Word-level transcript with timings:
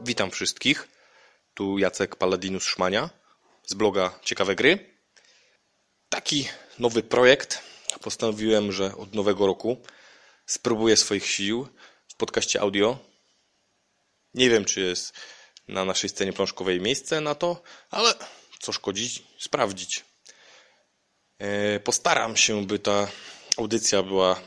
Witam 0.00 0.30
wszystkich. 0.30 0.88
Tu 1.54 1.78
Jacek 1.78 2.16
Paladinus 2.16 2.64
Szmania 2.64 3.10
z 3.66 3.74
bloga 3.74 4.18
Ciekawe 4.22 4.54
Gry. 4.54 4.98
Taki 6.08 6.48
nowy 6.78 7.02
projekt. 7.02 7.62
Postanowiłem, 8.00 8.72
że 8.72 8.96
od 8.96 9.14
nowego 9.14 9.46
roku 9.46 9.82
spróbuję 10.46 10.96
swoich 10.96 11.26
sił 11.26 11.68
w 12.08 12.16
podcaście 12.16 12.60
audio. 12.60 12.98
Nie 14.34 14.50
wiem, 14.50 14.64
czy 14.64 14.80
jest 14.80 15.12
na 15.68 15.84
naszej 15.84 16.10
scenie 16.10 16.32
plążkowej 16.32 16.80
miejsce 16.80 17.20
na 17.20 17.34
to, 17.34 17.62
ale 17.90 18.14
co 18.60 18.72
szkodzi 18.72 19.26
sprawdzić. 19.38 20.13
E, 21.38 21.80
postaram 21.80 22.36
się, 22.36 22.66
by 22.66 22.78
ta 22.78 23.08
audycja 23.56 24.02
była 24.02 24.40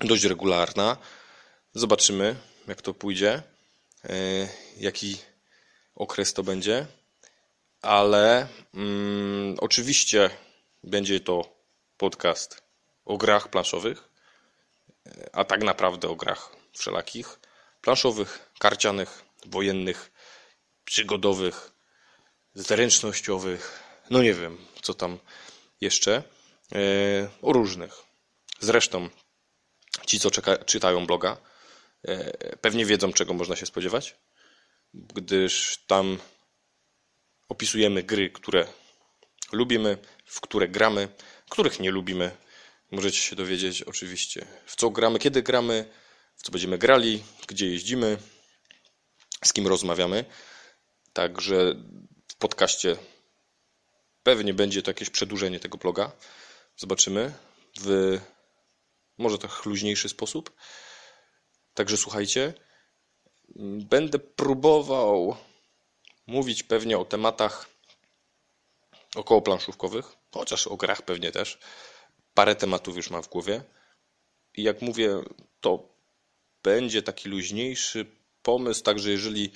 dość 0.00 0.24
regularna. 0.24 0.96
Zobaczymy, 1.74 2.36
jak 2.68 2.82
to 2.82 2.94
pójdzie, 2.94 3.42
e, 4.04 4.12
jaki 4.76 5.18
okres 5.94 6.32
to 6.32 6.42
będzie, 6.42 6.86
ale 7.82 8.48
mm, 8.74 9.56
oczywiście 9.60 10.30
będzie 10.84 11.20
to 11.20 11.56
podcast 11.96 12.62
o 13.04 13.16
grach 13.16 13.48
planszowych, 13.48 14.08
e, 15.06 15.30
a 15.32 15.44
tak 15.44 15.62
naprawdę 15.62 16.08
o 16.08 16.16
grach 16.16 16.56
wszelakich 16.72 17.40
planszowych, 17.80 18.50
karcianych, 18.58 19.24
wojennych, 19.46 20.12
przygodowych, 20.84 21.72
zręcznościowych, 22.54 23.91
no 24.12 24.22
nie 24.22 24.34
wiem, 24.34 24.58
co 24.82 24.94
tam 24.94 25.18
jeszcze, 25.80 26.22
e, 26.74 26.78
o 27.42 27.52
różnych. 27.52 27.92
Zresztą 28.60 29.08
ci, 30.06 30.20
co 30.20 30.30
czeka, 30.30 30.56
czytają 30.56 31.06
bloga, 31.06 31.36
e, 32.04 32.56
pewnie 32.56 32.86
wiedzą, 32.86 33.12
czego 33.12 33.34
można 33.34 33.56
się 33.56 33.66
spodziewać, 33.66 34.16
gdyż 34.94 35.78
tam 35.86 36.18
opisujemy 37.48 38.02
gry, 38.02 38.30
które 38.30 38.66
lubimy, 39.52 39.98
w 40.24 40.40
które 40.40 40.68
gramy, 40.68 41.08
których 41.48 41.80
nie 41.80 41.90
lubimy. 41.90 42.36
Możecie 42.90 43.18
się 43.18 43.36
dowiedzieć 43.36 43.82
oczywiście, 43.82 44.46
w 44.66 44.76
co 44.76 44.90
gramy, 44.90 45.18
kiedy 45.18 45.42
gramy, 45.42 45.90
w 46.36 46.42
co 46.42 46.52
będziemy 46.52 46.78
grali, 46.78 47.22
gdzie 47.46 47.66
jeździmy, 47.66 48.18
z 49.44 49.52
kim 49.52 49.66
rozmawiamy. 49.66 50.24
Także 51.12 51.74
w 52.28 52.36
podcaście 52.36 52.96
pewnie 54.22 54.54
będzie 54.54 54.82
to 54.82 54.90
jakieś 54.90 55.10
przedłużenie 55.10 55.60
tego 55.60 55.78
bloga. 55.78 56.12
Zobaczymy 56.76 57.32
w 57.80 58.18
może 59.18 59.38
tak 59.38 59.64
luźniejszy 59.64 60.08
sposób. 60.08 60.56
Także 61.74 61.96
słuchajcie, 61.96 62.54
będę 63.90 64.18
próbował 64.18 65.36
mówić 66.26 66.62
pewnie 66.62 66.98
o 66.98 67.04
tematach 67.04 67.68
około 69.14 69.42
planszówkowych, 69.42 70.16
chociaż 70.32 70.66
o 70.66 70.76
grach 70.76 71.02
pewnie 71.02 71.32
też. 71.32 71.58
Parę 72.34 72.56
tematów 72.56 72.96
już 72.96 73.10
mam 73.10 73.22
w 73.22 73.28
głowie. 73.28 73.62
I 74.54 74.62
jak 74.62 74.82
mówię, 74.82 75.22
to 75.60 75.88
będzie 76.62 77.02
taki 77.02 77.28
luźniejszy 77.28 78.06
pomysł, 78.42 78.82
także 78.82 79.10
jeżeli 79.10 79.52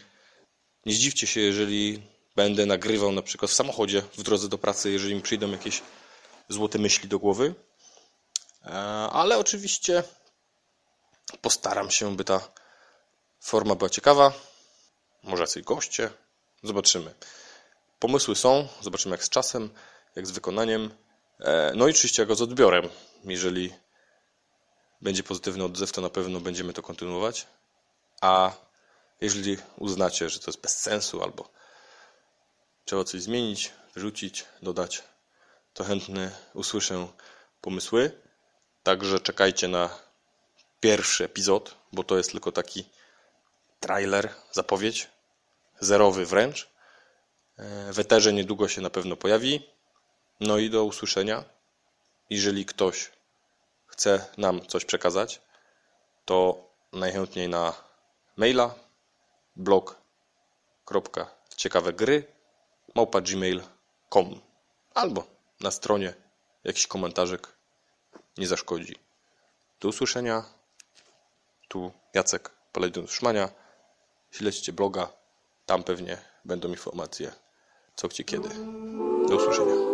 nie 0.87 0.95
zdziwcie 0.95 1.27
się, 1.27 1.41
jeżeli 1.41 2.03
będę 2.37 2.67
nagrywał 2.67 3.13
na 3.13 3.23
przykład 3.23 3.51
w 3.51 3.55
samochodzie 3.55 4.03
w 4.03 4.23
drodze 4.23 4.49
do 4.49 4.59
pracy, 4.59 4.91
jeżeli 4.91 5.15
mi 5.15 5.23
przyjdą 5.23 5.51
jakieś 5.51 5.83
złote 6.49 6.79
myśli 6.79 7.09
do 7.09 7.19
głowy. 7.19 7.55
E, 8.65 8.71
ale 9.13 9.39
oczywiście 9.39 10.03
postaram 11.41 11.91
się, 11.91 12.17
by 12.17 12.25
ta 12.25 12.49
forma 13.41 13.75
była 13.75 13.91
ciekawa. 13.91 14.33
Może 15.23 15.43
jacyś 15.43 15.63
goście. 15.63 16.11
Zobaczymy. 16.63 17.15
Pomysły 17.99 18.37
są, 18.37 18.69
zobaczymy 18.81 19.15
jak 19.15 19.25
z 19.25 19.29
czasem, 19.29 19.71
jak 20.17 20.27
z 20.27 20.31
wykonaniem. 20.31 20.91
E, 21.41 21.73
no 21.75 21.89
i 21.89 21.91
oczywiście 21.91 22.23
jak 22.23 22.35
z 22.35 22.43
odbiorem. 22.43 22.89
Jeżeli 23.25 23.73
będzie 25.01 25.23
pozytywny 25.23 25.65
odzew, 25.65 25.93
to 25.93 26.01
na 26.01 26.11
pewno 26.11 26.41
będziemy 26.41 26.73
to 26.73 26.83
kontynuować. 26.83 27.47
A 28.21 28.53
jeżeli 29.21 29.57
uznacie, 29.79 30.31
że 30.31 30.39
to 30.39 30.51
jest 30.51 30.61
bez 30.61 30.79
sensu 30.79 31.23
albo 31.23 31.57
trzeba 32.87 33.05
coś 33.05 33.23
zmienić, 33.23 33.73
wyrzucić, 33.95 34.45
dodać, 34.63 35.03
to 35.75 35.85
chętny 35.85 36.31
usłyszę 36.55 37.09
pomysły. 37.61 38.21
Także 38.83 39.21
czekajcie 39.21 39.69
na 39.69 39.99
pierwszy 40.81 41.25
epizod, 41.25 41.77
bo 41.93 42.05
to 42.05 42.17
jest 42.17 42.31
tylko 42.31 42.53
taki 42.53 42.85
trailer, 43.81 44.35
zapowiedź, 44.53 45.09
zerowy 45.81 46.27
wręcz. 46.27 46.69
E, 47.59 47.93
w 47.93 47.99
eterze 47.99 48.33
niedługo 48.33 48.69
się 48.69 48.81
na 48.81 48.91
pewno 48.91 49.17
pojawi. 49.17 49.71
No 50.41 50.59
i 50.59 50.71
do 50.71 50.85
usłyszenia. 50.85 51.45
Jeżeli 52.31 52.67
ktoś 52.67 53.11
chce 53.87 54.27
nam 54.39 54.67
coś 54.67 54.85
przekazać, 54.85 55.41
to 56.25 56.67
najchętniej 56.93 57.49
na 57.49 57.75
maila 58.37 58.75
blog.ciekawegry 59.57 62.36
małpa 62.97 63.21
gmail.com 63.21 64.41
albo 64.95 65.25
na 65.61 65.71
stronie 65.71 66.15
jakiś 66.65 66.87
komentarzek 66.87 67.57
nie 68.39 68.47
zaszkodzi. 68.47 68.97
Do 69.81 69.89
usłyszenia. 69.89 70.45
Tu 71.69 71.93
Jacek 72.15 72.51
Paladinus 72.73 73.11
Szmania. 73.11 73.49
Śledźcie 74.31 74.73
bloga. 74.73 75.13
Tam 75.67 75.83
pewnie 75.83 76.19
będą 76.45 76.69
informacje 76.69 77.33
co 77.97 78.09
gdzie 78.09 78.25
kiedy. 78.25 78.49
Do 79.29 79.37
usłyszenia. 79.37 79.86